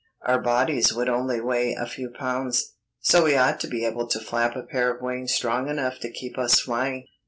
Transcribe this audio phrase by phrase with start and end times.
[0.25, 4.19] Our bodies would only weigh a few pounds, so we ought to be able to
[4.19, 7.05] flap a pair of wings strong enough to keep us flying.